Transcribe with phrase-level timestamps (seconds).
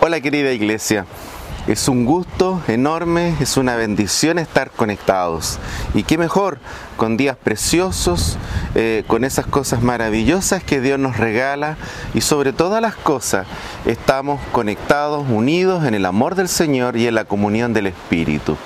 [0.00, 1.06] Hola querida iglesia.
[1.66, 5.58] Es un gusto enorme, es una bendición estar conectados.
[5.92, 6.60] Y qué mejor,
[6.96, 8.38] con días preciosos,
[8.76, 11.76] eh, con esas cosas maravillosas que Dios nos regala
[12.14, 13.48] y sobre todas las cosas
[13.86, 18.56] estamos conectados, unidos en el amor del Señor y en la comunión del Espíritu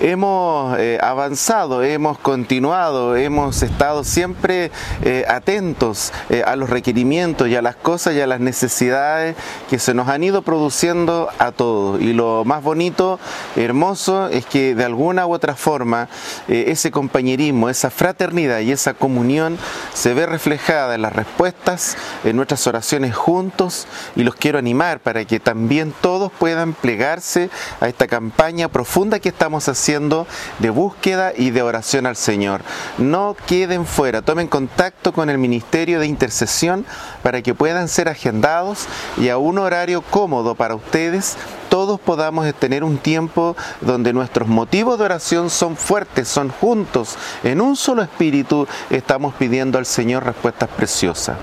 [0.00, 4.70] hemos eh, avanzado, hemos continuado, hemos estado siempre
[5.02, 9.36] eh, atentos eh, a los requerimientos y a las cosas y a las necesidades
[9.70, 12.00] que se nos han ido produciendo a todos.
[12.00, 13.18] Y lo más bonito,
[13.56, 16.08] hermoso, es que de alguna u otra forma
[16.48, 19.58] ese compañerismo, esa fraternidad y esa comunión
[19.92, 25.24] se ve reflejada en las respuestas, en nuestras oraciones juntos y los quiero animar para
[25.24, 31.50] que también todos puedan plegarse a esta campaña profunda que estamos haciendo de búsqueda y
[31.50, 32.62] de oración al Señor.
[32.96, 36.86] No queden fuera, tomen contacto con el Ministerio de Intercesión
[37.22, 38.86] para que puedan ser agendados
[39.18, 41.36] y a un horario cómodo para ustedes
[41.68, 47.60] todos podamos tener un tiempo donde nuestros motivos de oración son fuertes, son juntos, en
[47.60, 51.36] un solo espíritu estamos pidiendo al Señor respuestas preciosas.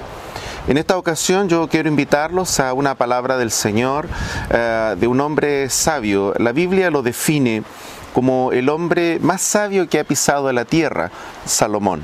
[0.67, 4.07] En esta ocasión yo quiero invitarlos a una palabra del Señor,
[4.51, 6.35] eh, de un hombre sabio.
[6.37, 7.63] La Biblia lo define
[8.13, 11.11] como el hombre más sabio que ha pisado la tierra,
[11.45, 12.03] Salomón.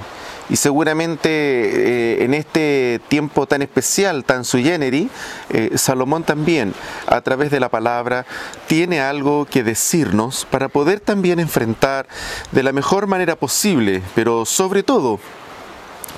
[0.50, 5.10] Y seguramente eh, en este tiempo tan especial, tan sui generis,
[5.50, 6.74] eh, Salomón también,
[7.06, 8.26] a través de la palabra,
[8.68, 12.08] tiene algo que decirnos para poder también enfrentar
[12.52, 15.20] de la mejor manera posible, pero sobre todo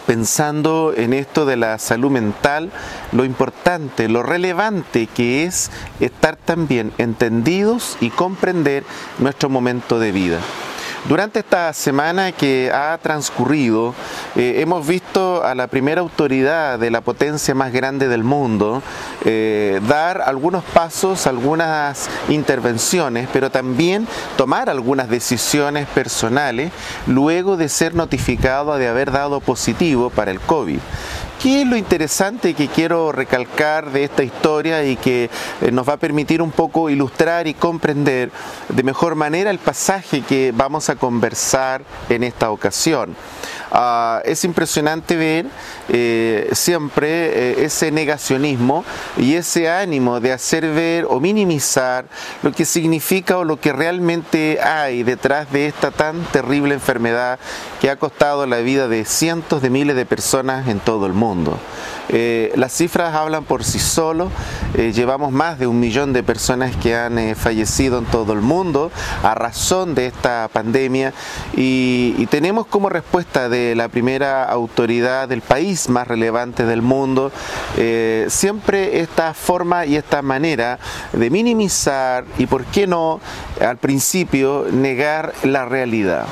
[0.09, 2.71] pensando en esto de la salud mental,
[3.11, 8.85] lo importante, lo relevante que es estar también entendidos y comprender
[9.19, 10.39] nuestro momento de vida.
[11.07, 13.95] Durante esta semana que ha transcurrido,
[14.35, 18.83] eh, hemos visto a la primera autoridad de la potencia más grande del mundo
[19.25, 26.71] eh, dar algunos pasos, algunas intervenciones, pero también tomar algunas decisiones personales
[27.07, 30.79] luego de ser notificado de haber dado positivo para el COVID.
[31.41, 35.29] ¿Qué es lo interesante que quiero recalcar de esta historia y que
[35.61, 38.29] eh, nos va a permitir un poco ilustrar y comprender
[38.67, 43.15] de mejor manera el pasaje que vamos a conversar en esta ocasión?
[43.71, 45.45] Ah, es impresionante ver
[45.89, 48.83] eh, siempre eh, ese negacionismo
[49.15, 52.05] y ese ánimo de hacer ver o minimizar
[52.41, 57.37] lo que significa o lo que realmente hay detrás de esta tan terrible enfermedad
[57.79, 61.59] que ha costado la vida de cientos de miles de personas en todo el mundo.
[62.11, 64.31] Eh, las cifras hablan por sí solo,
[64.75, 68.91] llevamos más de un millón de personas que han fallecido en todo el mundo
[69.21, 71.13] a razón de esta pandemia
[71.55, 77.31] y, y tenemos como respuesta de la primera autoridad del país más relevante del mundo,
[77.77, 80.79] eh, siempre esta forma y esta manera
[81.13, 83.19] de minimizar y, por qué no,
[83.61, 86.25] al principio, negar la realidad.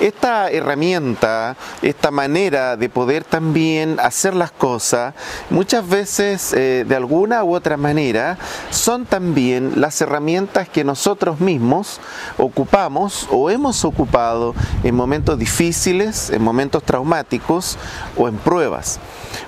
[0.00, 5.14] Esta herramienta, esta manera de poder también hacer las cosas,
[5.50, 8.36] muchas veces eh, de alguna u otra manera,
[8.70, 12.00] son también las herramientas que nosotros mismos
[12.38, 17.78] ocupamos o hemos ocupado en momentos difíciles, en momentos traumáticos
[18.16, 18.98] o en pruebas.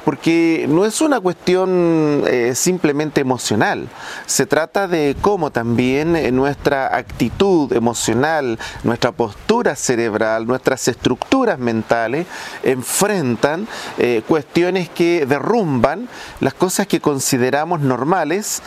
[0.05, 3.89] Porque no es una cuestión eh, simplemente emocional,
[4.27, 12.27] se trata de cómo también eh, nuestra actitud emocional, nuestra postura cerebral, nuestras estructuras mentales
[12.63, 13.67] enfrentan
[13.99, 16.09] eh, cuestiones que derrumban
[16.41, 18.63] las cosas que consideramos normales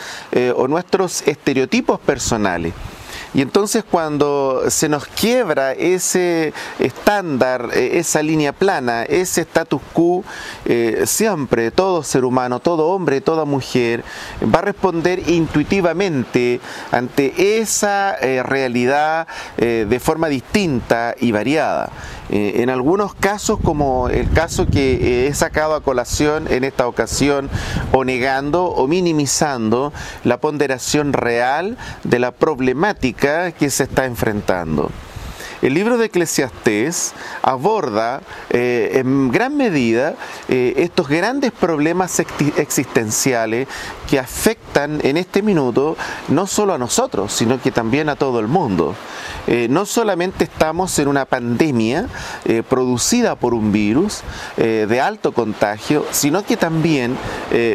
[0.56, 2.72] o nuestros estereotipos personales.
[3.32, 10.24] Y entonces cuando se nos quiebra ese estándar, eh, esa línea plana, ese status quo,
[10.64, 14.02] eh, siempre todo ser humano, todo hombre, toda mujer
[14.42, 21.90] va a responder intuitivamente ante esa eh, realidad de forma distinta y variada.
[22.30, 27.50] En algunos casos, como el caso que he sacado a colación en esta ocasión,
[27.92, 29.92] o negando o minimizando
[30.24, 33.19] la ponderación real de la problemática
[33.56, 34.90] que se está enfrentando.
[35.62, 37.12] El libro de Eclesiastés
[37.42, 40.14] aborda eh, en gran medida
[40.48, 42.18] eh, estos grandes problemas
[42.56, 43.68] existenciales
[44.08, 45.98] que afectan en este minuto
[46.28, 48.94] no solo a nosotros, sino que también a todo el mundo.
[49.46, 52.06] Eh, no solamente estamos en una pandemia
[52.68, 54.22] producida por un virus
[54.56, 57.16] de alto contagio, sino que también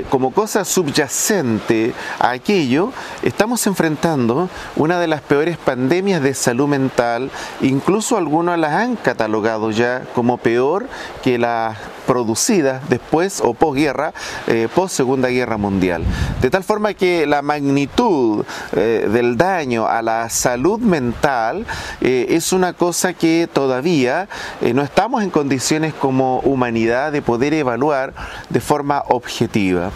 [0.09, 2.91] como cosa subyacente a aquello,
[3.23, 7.29] estamos enfrentando una de las peores pandemias de salud mental,
[7.75, 10.88] incluso algunos las han catalogado ya como peor
[11.24, 11.77] que las
[12.07, 14.13] producidas después o posguerra,
[14.48, 16.04] eh, post Segunda Guerra Mundial.
[16.42, 21.66] De tal forma que la magnitud eh, del daño a la salud mental
[22.01, 24.30] eh, es una cosa que todavía
[24.74, 28.13] no estamos en condiciones como humanidad de poder evaluar
[28.50, 29.92] de forma objetiva.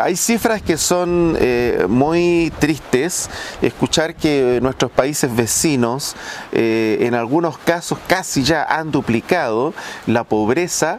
[0.00, 3.28] Hay cifras que son eh, muy tristes.
[3.60, 6.16] Escuchar que nuestros países vecinos
[6.52, 9.74] eh, en algunos casos casi ya han duplicado
[10.06, 10.98] la pobreza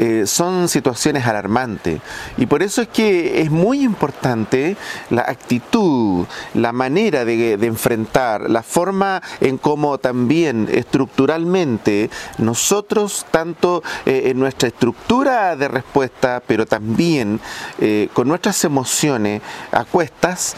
[0.00, 2.00] eh, son situaciones alarmantes.
[2.38, 4.78] Y por eso es que es muy importante
[5.10, 6.24] la actitud,
[6.54, 12.08] la manera de, enfrentar, la forma en cómo también estructuralmente
[12.38, 17.38] nosotros, tanto eh, en nuestra estructura de respuesta, pero también
[17.78, 20.56] eh, con nuestras emociones a cuestas,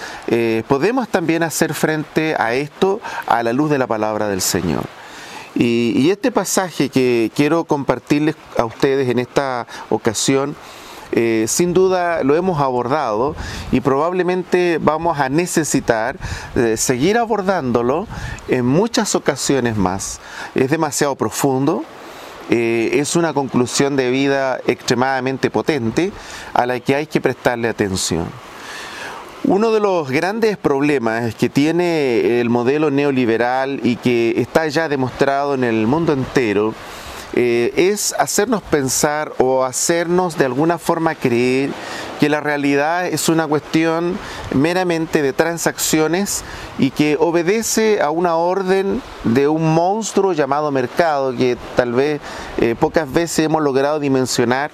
[0.69, 5.02] podemos también hacer frente a esto a la luz de la palabra del Señor.
[5.55, 10.57] Y, este pasaje que quiero compartirles a ustedes en esta ocasión,
[11.13, 13.37] eh, sin duda lo hemos abordado
[13.71, 16.17] y probablemente vamos a necesitar
[16.57, 18.07] eh, seguir abordándolo
[18.49, 20.21] en muchas ocasiones más.
[20.55, 21.85] Es demasiado profundo,
[22.49, 26.13] eh, es una conclusión de vida extremadamente potente
[26.55, 28.27] a la que hay que prestarle atención.
[29.45, 35.55] Uno de los grandes problemas que tiene el modelo neoliberal y que está ya demostrado
[35.55, 36.75] en el mundo entero
[37.35, 41.71] eh, es hacernos pensar o hacernos de alguna forma creer
[42.21, 44.17] que la realidad es una cuestión
[44.55, 46.45] meramente de transacciones
[46.79, 52.21] y que obedece a una orden de un monstruo llamado mercado que tal vez
[52.59, 54.71] eh, pocas veces hemos logrado dimensionar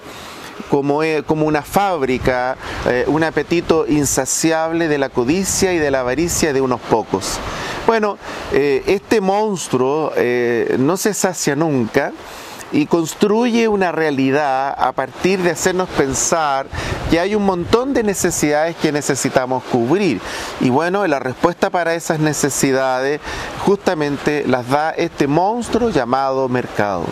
[0.69, 2.55] como, como una fábrica,
[2.87, 7.39] eh, un apetito insaciable de la codicia y de la avaricia de unos pocos.
[7.87, 8.17] Bueno,
[8.53, 12.13] eh, este monstruo eh, no se sacia nunca
[12.71, 16.67] y construye una realidad a partir de hacernos pensar
[17.09, 20.21] que hay un montón de necesidades que necesitamos cubrir.
[20.59, 23.19] Y bueno, la respuesta para esas necesidades
[23.65, 27.05] justamente las da este monstruo llamado mercado.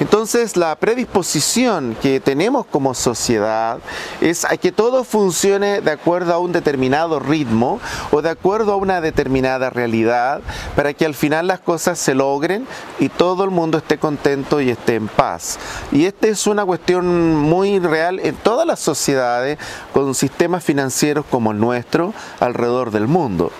[0.00, 3.78] Entonces la predisposición que tenemos como sociedad
[4.20, 7.80] es a que todo funcione de acuerdo a un determinado ritmo
[8.10, 10.40] o de acuerdo a una determinada realidad
[10.74, 12.66] para que al final las cosas se logren
[12.98, 15.58] y todo el mundo esté contento y esté en paz.
[15.92, 19.58] Y esta es una cuestión muy real en todas las sociedades
[19.92, 23.52] con sistemas financieros como el nuestro alrededor del mundo.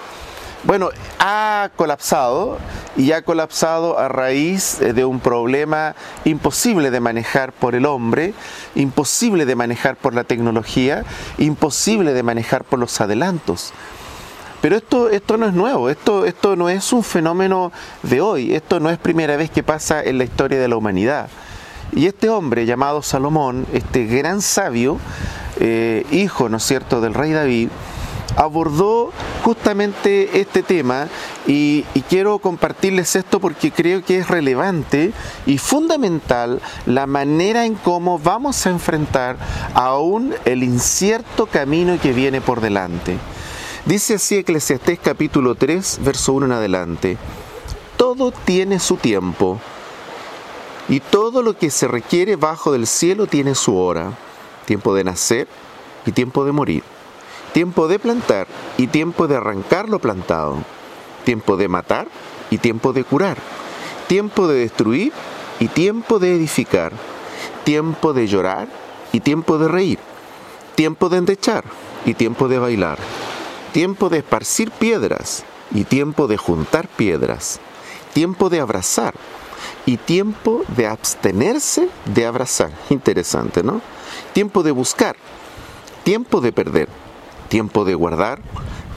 [0.67, 0.89] Bueno,
[1.19, 2.57] ha colapsado
[2.97, 5.95] y ha colapsado a raíz eh, de un problema
[6.25, 8.33] imposible de manejar por el hombre,
[8.75, 11.05] imposible de manejar por la tecnología,
[11.37, 13.75] imposible de manejar por los adelantos.
[14.63, 17.71] Pero esto, esto no es nuevo, esto, esto no es un fenómeno
[18.03, 21.29] de hoy, esto no es primera vez que pasa en la historia de la humanidad.
[21.93, 24.99] Y este hombre llamado Salomón, este gran sabio,
[25.61, 27.69] eh, hijo, ¿no es cierto?, del rey David,
[28.37, 31.09] abordó justamente este tema
[31.47, 35.13] y, quiero compartirles esto porque creo que es relevante
[35.47, 39.37] y fundamental la manera en cómo vamos a enfrentar
[39.75, 43.19] aún el incierto camino que viene por delante.
[43.87, 47.19] Dice así Eclesiastés capítulo 3, verso 1 en adelante.
[47.97, 49.61] Todo tiene su tiempo
[50.89, 54.13] y todo lo que se requiere bajo del cielo tiene su hora,
[54.67, 55.49] tiempo de nacer
[56.07, 56.94] y tiempo de morir
[57.55, 60.59] tiempo de plantar y tiempo de arrancar lo plantado,
[61.25, 62.09] tiempo de matar
[62.51, 63.39] y tiempo de curar,
[64.09, 65.13] tiempo de destruir
[65.61, 66.93] y tiempo de edificar,
[67.63, 68.67] tiempo de llorar
[69.13, 70.01] y tiempo de reír,
[70.75, 71.65] tiempo de endechar
[72.05, 72.99] y tiempo de bailar,
[73.73, 77.61] tiempo de esparcir piedras y tiempo de juntar piedras,
[78.15, 79.15] tiempo de abrazar
[79.87, 82.73] y tiempo de abstenerse de abrazar.
[82.91, 83.81] Interesante, ¿no?
[84.33, 85.15] Tiempo de buscar,
[86.03, 87.04] tiempo de perder
[87.55, 88.41] tiempo de guardar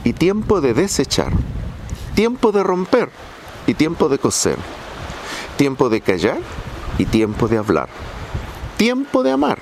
[0.02, 1.32] y tiempo de desechar,
[2.16, 3.08] tiempo de romper
[3.68, 4.56] y tiempo de coser,
[5.56, 6.38] tiempo de callar
[6.98, 7.88] y tiempo de hablar,
[8.76, 9.60] tiempo de amar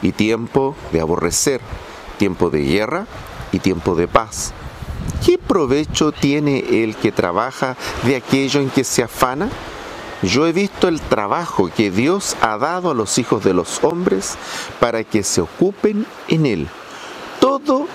[0.00, 1.60] y tiempo de aborrecer,
[2.16, 3.06] tiempo de guerra
[3.52, 4.54] y tiempo de paz.
[5.22, 9.50] ¿Qué provecho tiene el que trabaja de aquello en que se afana?
[10.22, 14.38] Yo he visto el trabajo que Dios ha dado a los hijos de los hombres
[14.80, 16.68] para que se ocupen en él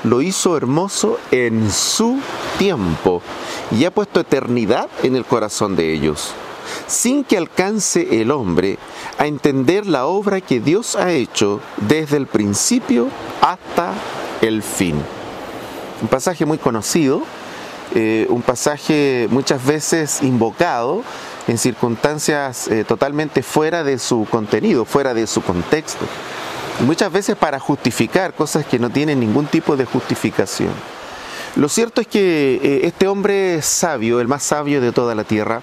[0.05, 2.19] lo hizo hermoso en su
[2.59, 3.21] tiempo
[3.71, 6.31] y ha puesto eternidad en el corazón de ellos,
[6.87, 8.77] sin que alcance el hombre
[9.17, 13.07] a entender la obra que Dios ha hecho desde el principio
[13.41, 13.93] hasta
[14.41, 14.95] el fin.
[16.01, 17.23] Un pasaje muy conocido,
[17.95, 21.01] eh, un pasaje muchas veces invocado
[21.47, 26.05] en circunstancias eh, totalmente fuera de su contenido, fuera de su contexto.
[26.81, 30.73] Muchas veces para justificar cosas que no tienen ningún tipo de justificación.
[31.55, 35.61] Lo cierto es que eh, este hombre sabio, el más sabio de toda la tierra,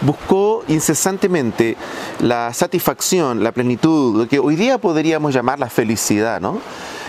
[0.00, 1.76] buscó incesantemente
[2.20, 6.60] la satisfacción, la plenitud, lo que hoy día podríamos llamar la felicidad, ¿no?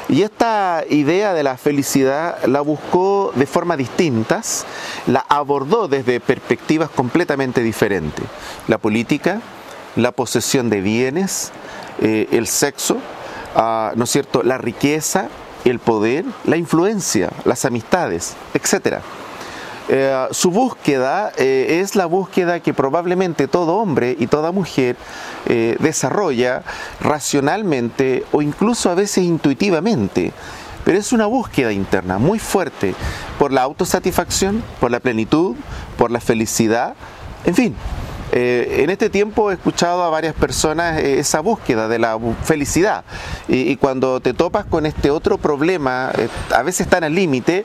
[0.08, 4.66] Y esta idea de la felicidad la buscó de formas distintas,
[5.08, 8.24] la abordó desde perspectivas completamente diferentes.
[8.68, 9.42] La política,
[9.96, 11.52] la posesión de bienes,
[12.00, 12.98] eh, el sexo,
[13.56, 14.44] ah, ¿no es cierto?
[14.44, 15.30] La riqueza,
[15.64, 19.00] el poder, la influencia, las amistades, etc.
[19.88, 24.96] Eh, su búsqueda eh, es la búsqueda que probablemente todo hombre y toda mujer
[25.46, 26.64] desarrolla
[27.00, 30.34] racionalmente o incluso a veces intuitivamente.
[30.84, 32.96] Pero es una búsqueda interna muy fuerte
[33.38, 35.56] por la autosatisfacción, por la plenitud,
[35.98, 36.96] por la felicidad,
[37.46, 37.76] en fin,
[38.38, 43.06] eh, en este tiempo he escuchado a varias personas eh, esa búsqueda de la felicidad
[43.48, 47.64] y, cuando te topas con este otro problema, eh, a veces están al límite,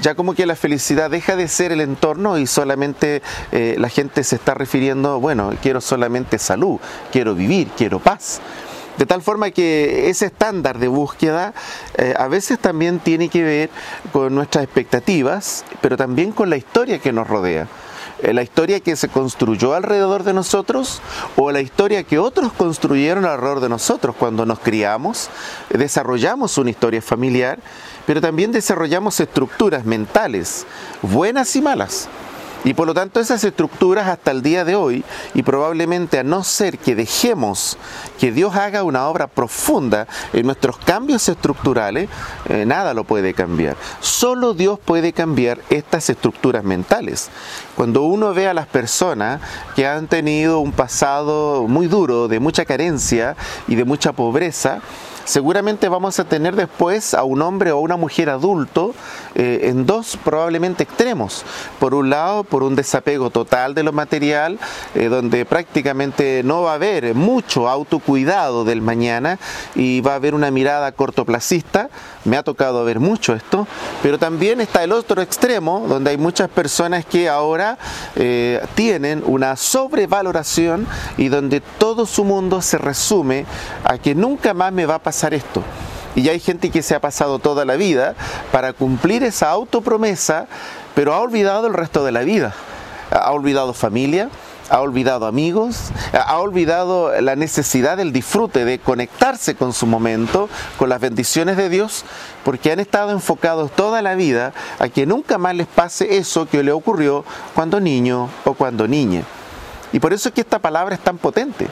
[0.00, 3.22] ya como que la felicidad deja de ser el entorno y solamente
[3.52, 6.80] la gente se está refiriendo, bueno, quiero solamente salud,
[7.12, 8.40] quiero vivir, quiero paz.
[8.96, 11.54] De tal forma que ese estándar de búsqueda
[12.16, 13.70] a veces también tiene que ver
[14.12, 17.68] con nuestras expectativas, pero también con la historia que nos rodea.
[18.22, 21.00] La historia que se construyó alrededor de nosotros
[21.36, 25.30] o la historia que otros construyeron alrededor de nosotros cuando nos criamos,
[25.70, 27.60] desarrollamos una historia familiar,
[28.06, 30.66] pero también desarrollamos estructuras mentales,
[31.00, 32.08] buenas y malas.
[32.64, 36.42] Y por lo tanto esas estructuras hasta el día de hoy, y probablemente a no
[36.42, 37.78] ser que dejemos
[38.18, 42.08] que Dios haga una obra profunda en nuestros cambios estructurales,
[42.48, 43.76] eh, nada lo puede cambiar.
[44.00, 47.30] Solo Dios puede cambiar estas estructuras mentales.
[47.76, 49.40] Cuando uno ve a las personas
[49.76, 53.36] que han tenido un pasado muy duro, de mucha carencia
[53.68, 54.80] y de mucha pobreza,
[55.28, 58.94] seguramente vamos a tener después a un hombre o una mujer adulto
[59.34, 61.44] eh, en dos probablemente extremos.
[61.78, 64.58] Por un lado, por un desapego total de lo material,
[64.94, 69.38] eh, donde prácticamente no va a haber mucho autocuidado del mañana
[69.74, 71.90] y va a haber una mirada cortoplacista.
[72.24, 73.66] Me ha tocado ver mucho esto,
[74.02, 77.76] pero también está el otro extremo, donde hay muchas personas que ahora
[78.16, 80.86] eh, tienen una sobrevaloración
[81.18, 83.44] y donde todo su mundo se resume
[83.84, 85.62] a que nunca más me va a pasar esto.
[86.14, 88.14] Y hay gente que se ha pasado toda la vida
[88.50, 90.46] para cumplir esa autopromesa,
[90.94, 92.54] pero ha olvidado el resto de la vida.
[93.10, 94.28] Ha olvidado familia,
[94.70, 100.88] ha olvidado amigos, ha olvidado la necesidad del disfrute, de conectarse con su momento, con
[100.88, 102.04] las bendiciones de Dios,
[102.44, 106.62] porque han estado enfocados toda la vida a que nunca más les pase eso que
[106.62, 109.22] le ocurrió cuando niño o cuando niña.
[109.92, 111.68] Y por eso es que esta palabra es tan potente.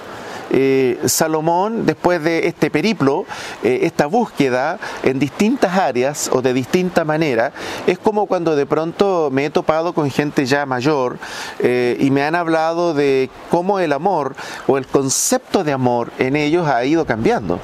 [0.51, 3.25] Eh, Salomón, después de este periplo,
[3.63, 7.53] eh, esta búsqueda en distintas áreas o de distinta manera,
[7.87, 11.19] es como cuando de pronto me he topado con gente ya mayor
[11.59, 14.37] eh, y me han hablado de cómo el amor
[14.67, 17.61] o el concepto de amor en ellos ha ido cambiando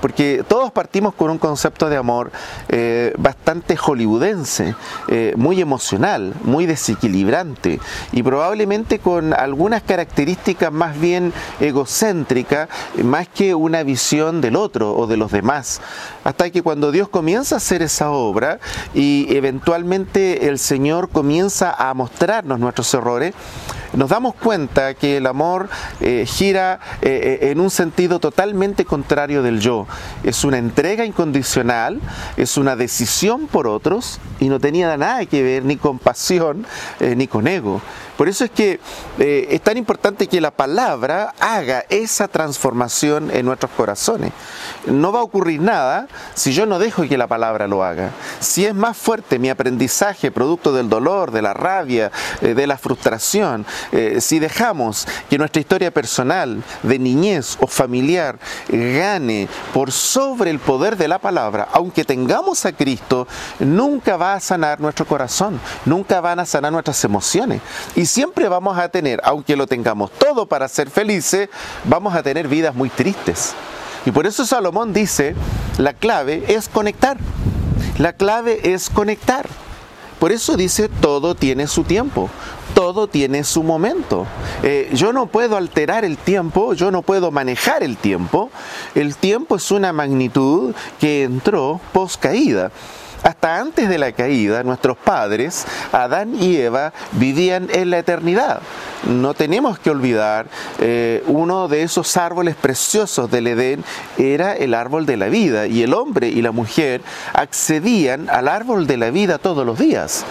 [0.00, 2.30] porque todos partimos con un concepto de amor
[2.68, 4.74] eh, bastante hollywoodense,
[5.08, 7.80] eh, muy emocional, muy desequilibrante
[8.12, 12.68] y probablemente con algunas características más bien egocéntricas,
[13.02, 15.80] más que una visión del otro o de los demás.
[16.24, 18.58] Hasta que cuando Dios comienza a hacer esa obra
[18.94, 23.34] y eventualmente el Señor comienza a mostrarnos nuestros errores,
[23.98, 25.68] nos damos cuenta que el amor
[26.00, 29.88] eh, gira eh, eh, en un sentido totalmente contrario del yo.
[30.22, 32.00] Es una entrega incondicional,
[32.36, 36.64] es una decisión por otros y no tenía nada que ver ni con pasión
[37.00, 37.82] ni con ego.
[38.18, 38.80] Por eso es que
[39.16, 44.32] es tan importante que la palabra haga esa transformación en nuestros corazones.
[44.86, 48.10] No va a ocurrir nada si yo no dejo que la palabra lo haga.
[48.40, 52.10] Si es más fuerte mi aprendizaje producto del dolor, de la rabia,
[52.40, 59.48] de la frustración, eh, si dejamos que nuestra historia personal, de niñez o familiar, gane
[59.72, 63.28] por sobre el poder de la palabra, aunque tengamos a Cristo,
[63.60, 67.60] nunca va a sanar nuestro corazón, nunca van a sanar nuestras emociones.
[67.94, 71.48] Y siempre vamos a tener, aunque lo tengamos todo para ser felices,
[71.84, 73.54] vamos a tener vidas muy tristes.
[74.06, 75.34] Y por eso Salomón dice,
[75.78, 77.18] la clave es conectar.
[77.98, 79.46] La clave es conectar.
[80.18, 82.28] Por eso dice, todo tiene su tiempo
[82.78, 84.24] todo tiene su momento.
[84.62, 88.50] Eh, yo no puedo alterar el tiempo, yo no puedo manejar el tiempo.
[88.94, 92.70] El tiempo es una magnitud que entró post caída.
[93.22, 98.60] Hasta antes de la caída, nuestros padres, Adán y Eva, vivían en la eternidad.
[99.06, 100.46] No tenemos que olvidar,
[100.80, 103.84] eh, uno de esos árboles preciosos del Edén
[104.18, 108.86] era el árbol de la vida y el hombre y la mujer accedían al árbol
[108.86, 110.24] de la vida todos los días.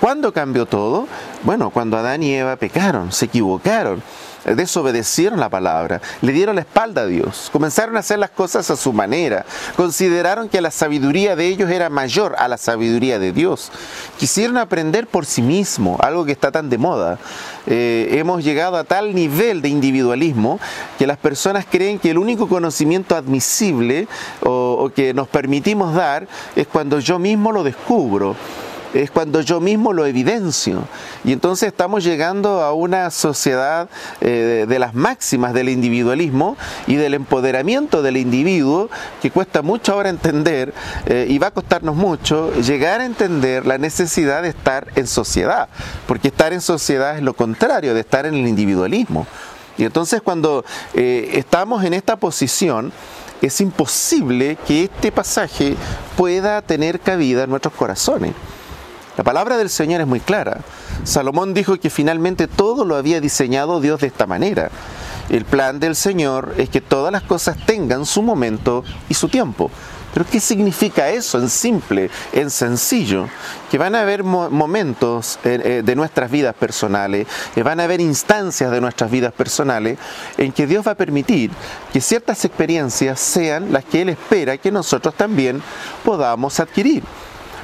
[0.00, 1.08] ¿Cuándo cambió todo?
[1.42, 4.00] Bueno, cuando Adán y Eva pecaron, se equivocaron
[4.54, 8.76] desobedecieron la palabra, le dieron la espalda a Dios, comenzaron a hacer las cosas a
[8.76, 9.44] su manera,
[9.76, 13.70] consideraron que la sabiduría de ellos era mayor a la sabiduría de Dios,
[14.18, 17.18] quisieron aprender por sí mismo, algo que está tan de moda.
[17.66, 20.58] Eh, hemos llegado a tal nivel de individualismo
[20.98, 24.08] que las personas creen que el único conocimiento admisible
[24.42, 26.26] o que nos permitimos dar
[26.56, 28.36] es cuando yo mismo lo descubro
[28.94, 30.84] es cuando yo mismo lo evidencio.
[31.24, 33.88] Y entonces estamos llegando a una sociedad
[34.20, 38.88] eh, de, las máximas del individualismo y del empoderamiento del individuo
[39.20, 40.72] que cuesta mucho ahora entender
[41.06, 45.68] eh, y va a costarnos mucho llegar a entender la necesidad de estar en sociedad,
[46.06, 49.26] porque estar en sociedad es lo contrario de estar en el individualismo.
[49.76, 50.64] Y entonces cuando
[50.94, 52.92] eh, estamos en esta posición,
[53.40, 55.76] es imposible que este pasaje
[56.16, 58.32] pueda tener cabida en nuestros corazones.
[59.18, 60.60] La palabra del Señor es muy clara.
[61.02, 64.70] Salomón dijo que finalmente todo lo había diseñado Dios de esta manera.
[65.28, 69.72] El plan del Señor es que todas las cosas tengan su momento y su tiempo.
[70.14, 73.28] Pero ¿qué significa eso en simple, en sencillo?
[73.72, 78.00] Que van a haber momentos eh, eh, de nuestras vidas personales, que van a haber
[78.00, 79.98] instancias de nuestras vidas personales
[80.36, 81.50] en que Dios va a permitir
[81.92, 85.60] que ciertas experiencias sean las que Él espera que nosotros también
[86.04, 87.02] podamos adquirir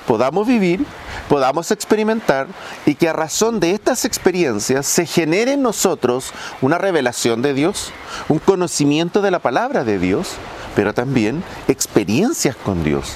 [0.07, 0.85] podamos vivir,
[1.29, 2.47] podamos experimentar
[2.87, 7.93] y que a razón de estas experiencias se genere en nosotros una revelación de Dios,
[8.29, 10.33] un conocimiento de la palabra de Dios,
[10.75, 13.15] pero también experiencias con Dios.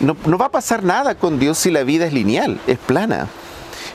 [0.00, 3.28] No, va a pasar nada con Dios si la vida es lineal, es plana.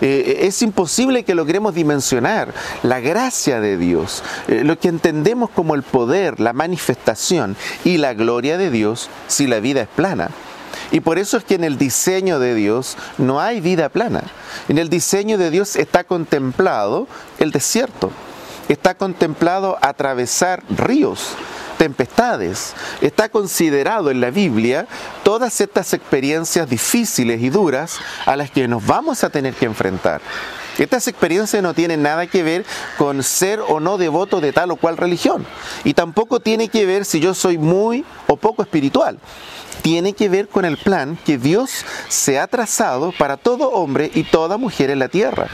[0.01, 5.75] Eh, es imposible que logremos dimensionar la gracia de Dios, eh, lo que entendemos como
[5.75, 10.29] el poder, la manifestación y la gloria de Dios si la vida es plana.
[10.91, 14.23] Y por eso es que en el diseño de Dios no hay vida plana.
[14.67, 17.07] En el diseño de Dios está contemplado
[17.39, 18.12] el desierto,
[18.67, 21.36] está contemplado atravesar ríos,
[21.79, 22.73] tempestades.
[23.01, 24.86] Está considerado en la Biblia
[25.23, 30.21] todas estas experiencias difíciles y duras a las que nos vamos a tener que enfrentar.
[30.77, 32.65] Estas experiencias no tienen nada que ver
[32.97, 35.45] con ser o no devoto de tal o cual religión.
[35.84, 39.17] Y tampoco tiene que ver si yo soy muy o poco espiritual
[39.81, 44.23] tiene que ver con el plan que Dios se ha trazado para todo hombre y
[44.23, 45.47] toda mujer en la tierra.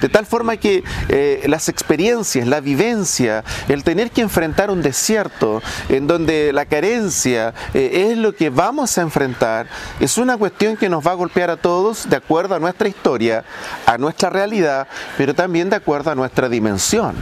[0.00, 5.60] De tal forma que eh, las experiencias, la vivencia, el tener que enfrentar un desierto
[5.88, 9.66] en donde la carencia eh, es lo que vamos a enfrentar,
[9.98, 13.44] es una cuestión que nos va a golpear a todos de acuerdo a nuestra historia,
[13.86, 17.16] a nuestra realidad, pero también de acuerdo a nuestra dimensión.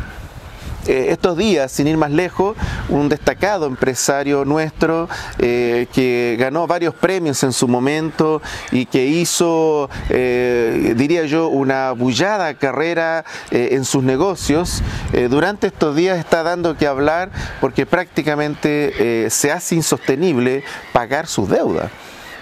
[0.89, 2.57] Eh, estos días, sin ir más lejos,
[2.89, 9.91] un destacado empresario nuestro eh, que ganó varios premios en su momento y que hizo,
[10.11, 14.83] eh, diría yo, una bullada carrera en sus negocios,
[15.31, 21.91] durante estos días está dando que hablar porque prácticamente se hace insostenible pagar sus deudas.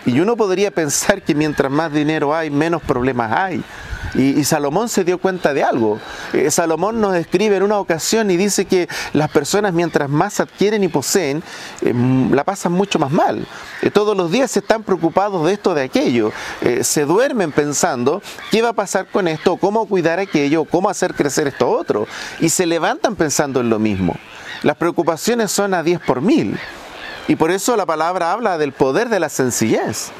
[0.06, 3.64] Y uno podría pensar que mientras más dinero hay, menos problemas hay.
[4.14, 5.98] Y, Salomón se dio cuenta de algo.
[6.32, 10.84] Eh, Salomón nos escribe en una ocasión y dice que las personas mientras más adquieren
[10.84, 11.42] y poseen,
[11.82, 11.92] eh,
[12.30, 13.46] la pasan mucho más mal.
[13.82, 16.32] Eh, todos los días están preocupados de esto, de aquello.
[16.82, 21.48] se duermen pensando qué va a pasar con esto, cómo cuidar aquello, cómo hacer crecer
[21.48, 22.06] esto otro.
[22.40, 24.16] Y se levantan pensando en lo mismo.
[24.62, 26.58] Las preocupaciones son a 10 por mil.
[27.26, 30.12] Y por eso la palabra habla del poder de la sencillez.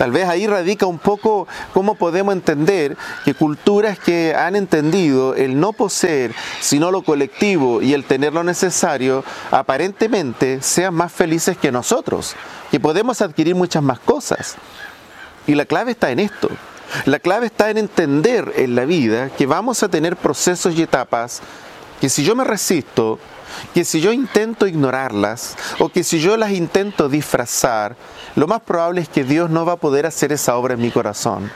[0.00, 5.60] Tal vez ahí radica un poco cómo podemos entender que culturas que han entendido el
[5.60, 11.70] no poseer, sino lo colectivo y el tener lo necesario, aparentemente sean más felices que
[11.70, 12.34] nosotros,
[12.70, 14.56] que podemos adquirir muchas más cosas.
[15.46, 16.48] Y la clave está en esto.
[17.04, 21.42] La clave está en entender en la vida que vamos a tener procesos y etapas
[22.00, 23.18] que si yo me resisto,
[23.74, 27.96] que si yo intento ignorarlas o que si yo las intento disfrazar,
[28.36, 30.90] lo más probable es que Dios no va a poder hacer esa obra en mi
[30.90, 31.50] corazón.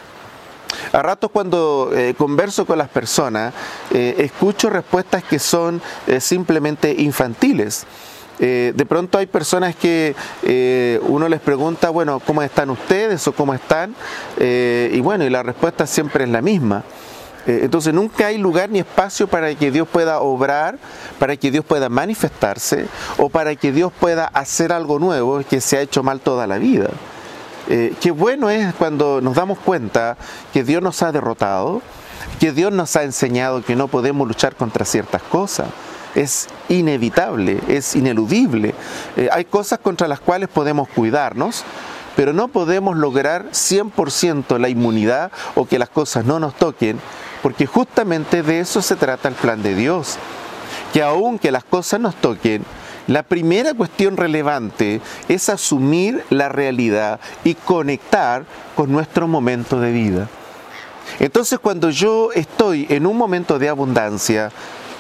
[0.93, 3.55] A ratos cuando eh, converso con las personas,
[3.93, 7.87] eh, escucho respuestas que son eh, simplemente infantiles.
[8.39, 10.15] de pronto hay personas que
[11.07, 13.95] uno les pregunta, bueno, ¿cómo están ustedes o cómo están?
[14.37, 16.83] y bueno, y la respuesta siempre es la misma.
[17.47, 20.79] Eh, entonces nunca hay lugar ni espacio para que Dios pueda obrar,
[21.19, 22.87] para que Dios pueda manifestarse
[23.19, 26.59] o para que Dios pueda hacer algo nuevo que se ha hecho mal toda la
[26.59, 26.91] vida.
[27.69, 30.17] Eh, qué bueno es cuando nos damos cuenta
[30.53, 31.81] que Dios nos ha derrotado,
[32.39, 35.69] que Dios nos ha enseñado que no podemos luchar contra ciertas cosas.
[36.15, 38.75] Es inevitable, es ineludible.
[39.17, 41.65] Eh, hay cosas contra las cuales podemos cuidarnos,
[42.17, 47.01] pero no podemos lograr 100% la inmunidad o que las cosas no nos toquen,
[47.45, 50.17] porque justamente de eso se trata el plan de Dios.
[50.95, 52.65] Que aunque las cosas nos toquen,
[53.07, 60.29] la primera cuestión relevante es asumir la realidad y conectar con nuestro momento de vida.
[61.21, 64.51] Entonces cuando yo estoy en un momento de abundancia,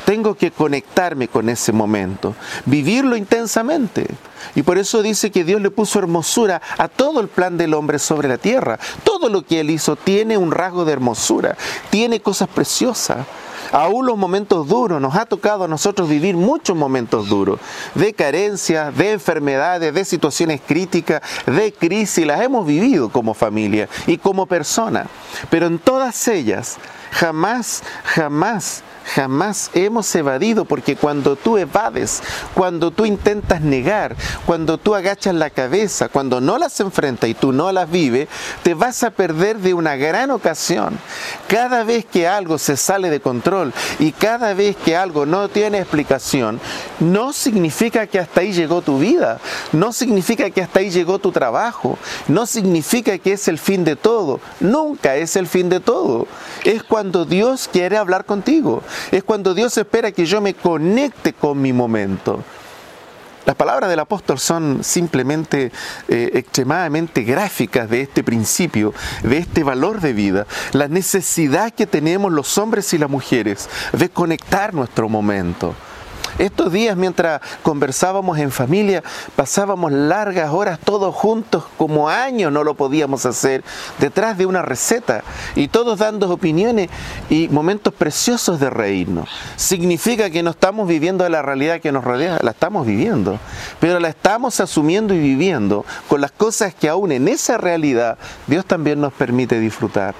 [0.04, 2.34] tengo que conectarme con ese momento,
[2.66, 4.06] vivirlo intensamente.
[4.54, 7.98] Y por eso dice que Dios le puso hermosura a todo el plan del hombre
[7.98, 8.78] sobre la tierra.
[9.02, 11.56] Todo lo que Él hizo tiene un rasgo de hermosura,
[11.90, 13.26] tiene cosas preciosas.
[13.72, 17.58] Aún los momentos duros, nos ha tocado a nosotros vivir muchos momentos duros,
[17.94, 24.18] de carencias, de enfermedades, de situaciones críticas, de crisis, las hemos vivido como familia y
[24.18, 25.06] como persona.
[25.50, 26.76] Pero en todas ellas,
[27.10, 32.22] jamás, jamás jamás hemos evadido, porque cuando tú evades,
[32.54, 37.52] cuando tú intentas negar, cuando tú agachas la cabeza, cuando no las enfrentas y tú
[37.52, 38.28] no las vives,
[38.62, 40.98] te vas a perder de una gran ocasión.
[41.48, 45.78] Cada vez que algo se sale de control y cada vez que algo no tiene
[45.78, 46.60] explicación,
[47.00, 49.40] no significa que hasta ahí llegó tu vida,
[49.72, 53.96] no significa que hasta ahí llegó tu trabajo, no significa que es el fin de
[53.96, 56.26] todo, nunca es el fin de todo.
[56.64, 61.60] Es cuando Dios quiere hablar contigo es cuando Dios espera que yo me conecte con
[61.60, 62.42] mi momento.
[63.44, 65.70] Las palabras del apóstol son simplemente
[66.08, 72.32] eh, extremadamente gráficas de este principio, de este valor de vida, la necesidad que tenemos
[72.32, 75.74] los hombres y las mujeres de conectar nuestro momento.
[76.38, 79.02] Estos días mientras conversábamos en familia,
[79.36, 83.62] pasábamos largas horas todos juntos, como años no lo podíamos hacer,
[83.98, 85.22] detrás de una receta
[85.54, 86.90] y todos dando opiniones
[87.30, 89.28] y momentos preciosos de reírnos.
[89.56, 93.38] Significa que no estamos viviendo la realidad que nos rodea, la estamos viviendo,
[93.80, 98.66] pero la estamos asumiendo y viviendo con las cosas que aún en esa realidad Dios
[98.66, 100.14] también nos permite disfrutar.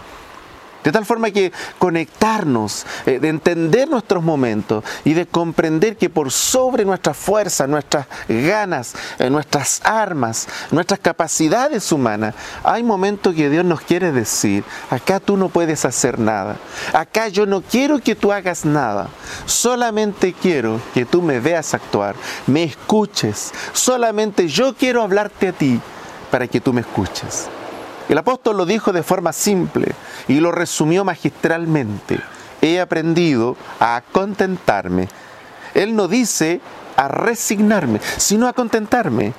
[0.85, 6.31] De tal forma que conectarnos, eh, de entender nuestros momentos y de comprender que por
[6.31, 13.65] sobre nuestras fuerzas, nuestras ganas, eh, nuestras armas, nuestras capacidades humanas, hay momentos que Dios
[13.65, 16.57] nos quiere decir, acá tú no puedes hacer nada,
[16.93, 19.09] acá yo no quiero que tú hagas nada,
[19.47, 22.15] solamente quiero que tú me veas actuar,
[22.47, 25.81] me escuches, solamente yo quiero hablarte a ti
[26.31, 27.49] para que tú me escuches.
[28.09, 29.93] El apóstol lo dijo de forma simple
[30.29, 32.21] y lo resumió magistralmente.
[32.61, 35.09] He aprendido a contentarme.
[35.75, 36.61] Él no dice
[36.97, 39.33] a resignarme, sino a contentarme.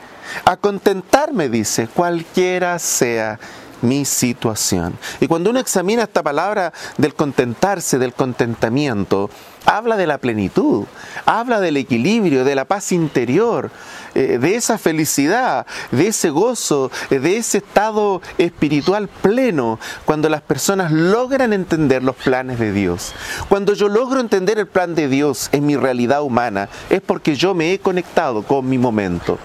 [0.46, 3.40] A contentarme, dice, cualquiera sea
[3.82, 4.98] mi situación.
[5.20, 9.30] Y cuando uno examina esta palabra del contentarse, del contentamiento,
[9.66, 10.86] habla de la plenitud,
[11.26, 13.72] habla del equilibrio, de la paz interior,
[14.14, 20.42] eh, de esa felicidad, de ese gozo, eh, de ese estado espiritual pleno, cuando las
[20.42, 23.14] personas logran entender los planes de Dios.
[23.50, 27.54] Cuando yo logro entender el plan de Dios en mi realidad humana, es porque yo
[27.54, 29.38] me he conectado con mi momento.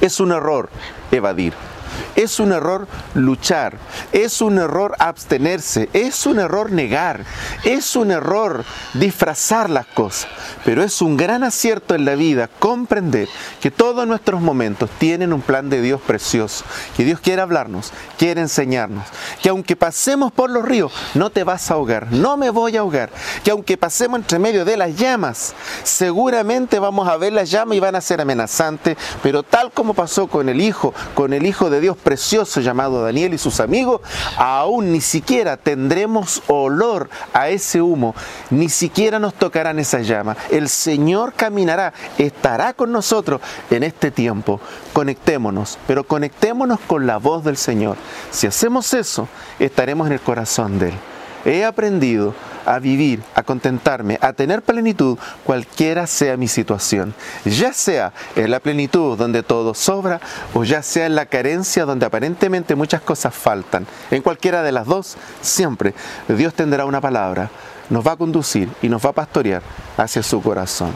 [0.00, 0.68] Es un error
[1.10, 1.71] evadir.
[2.14, 3.78] Es un error luchar,
[4.12, 7.24] es un error abstenerse, es un error negar,
[7.64, 10.28] es un error disfrazar las cosas,
[10.64, 13.28] pero es un gran acierto en la vida comprender
[13.60, 16.64] que todos nuestros momentos tienen un plan de Dios precioso,
[16.96, 19.06] que Dios quiere hablarnos, quiere enseñarnos,
[19.42, 22.80] que aunque pasemos por los ríos, no te vas a ahogar, no me voy a
[22.80, 23.10] ahogar,
[23.44, 27.80] que aunque pasemos entre medio de las llamas, seguramente vamos a ver las llamas y
[27.80, 31.80] van a ser amenazantes, pero tal como pasó con el Hijo, con el Hijo de
[31.82, 34.00] Dios precioso llamado Daniel y sus amigos,
[34.38, 38.14] aún ni siquiera tendremos olor a ese humo,
[38.48, 40.36] ni siquiera nos tocarán esa llama.
[40.50, 44.60] El Señor caminará, estará con nosotros en este tiempo.
[44.94, 47.96] Conectémonos, pero conectémonos con la voz del Señor.
[48.30, 51.11] Si hacemos eso, estaremos en el corazón de Él.
[51.44, 57.14] He aprendido a vivir, a contentarme, a tener plenitud, cualquiera sea mi situación.
[57.44, 60.20] Ya sea en la plenitud donde todo sobra
[60.54, 63.86] o ya sea en la carencia donde aparentemente muchas cosas faltan.
[64.10, 65.94] En cualquiera de las dos, siempre
[66.28, 67.50] Dios tendrá una palabra,
[67.90, 69.62] nos va a conducir y nos va a pastorear
[69.96, 70.92] hacia su corazón.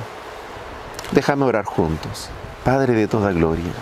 [1.12, 2.28] Déjame orar juntos.
[2.64, 3.72] Padre de toda gloria,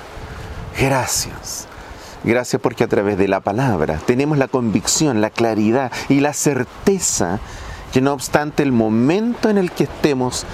[0.79, 1.69] gracias.
[2.25, 7.39] Gracias porque a través de la palabra tenemos la convicción, la claridad y la certeza
[7.93, 10.47] que no obstante el momento en el que estemos,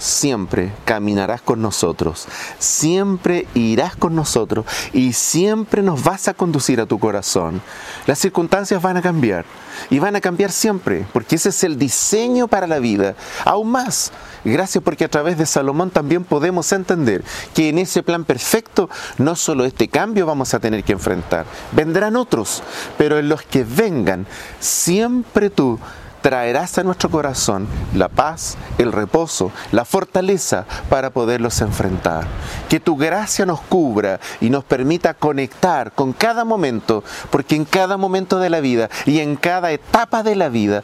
[0.00, 2.26] siempre caminarás con nosotros,
[2.58, 7.60] siempre irás con nosotros y siempre nos vas a conducir a tu corazón.
[8.06, 9.44] Las circunstancias van a cambiar
[9.90, 13.14] y van a cambiar siempre, porque ese es el diseño para la vida.
[13.44, 14.10] Aún más,
[14.44, 17.22] gracias porque a través de Salomón también podemos entender
[17.54, 22.16] que en ese plan perfecto no solo este cambio vamos a tener que enfrentar, vendrán
[22.16, 22.62] otros,
[22.96, 24.26] pero en los que vengan,
[24.60, 25.78] siempre tú
[26.20, 32.26] traerás a nuestro corazón la paz, el reposo, la fortaleza para poderlos enfrentar.
[32.68, 37.96] Que tu gracia nos cubra y nos permita conectar con cada momento, porque en cada
[37.96, 40.82] momento de la vida y en cada etapa de la vida,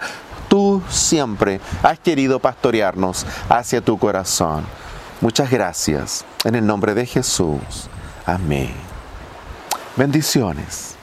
[0.49, 4.65] tú siempre has querido pastorearnos hacia tu corazón.
[5.21, 6.25] Muchas gracias.
[6.45, 7.89] En el nombre de Jesús.
[8.27, 8.75] Amén.
[9.97, 10.96] Bendiciones.